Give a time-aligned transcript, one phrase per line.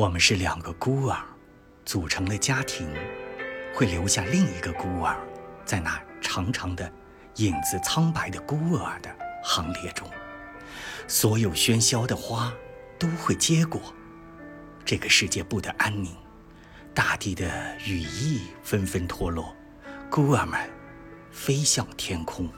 [0.00, 1.22] 我们是两个孤儿
[1.84, 2.88] 组成了家庭
[3.74, 5.14] 会留下另一个孤儿
[5.66, 6.90] 在那长长的
[7.36, 10.08] 影子苍白的孤儿的行列中。
[11.06, 12.50] 所有喧嚣的花
[12.98, 13.78] 都会结果
[14.86, 16.16] 这个世界不得安宁
[16.94, 19.54] 大地的羽翼纷纷脱落
[20.08, 20.58] 孤儿们
[21.30, 22.48] 飞向天空。